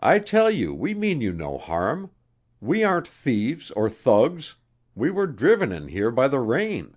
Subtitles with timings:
[0.00, 2.10] "I tell you we mean you no harm.
[2.60, 4.56] We aren't thieves or thugs.
[4.94, 6.94] We were driven in here by the rain."